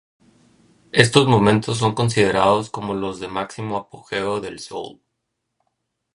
Estos 0.93 1.27
momentos 1.27 1.77
son 1.77 1.93
considerados 1.93 2.71
como 2.71 2.95
los 2.95 3.19
de 3.19 3.27
máximo 3.27 3.77
apogeo 3.77 4.41
del 4.41 4.57
soul. 4.57 4.99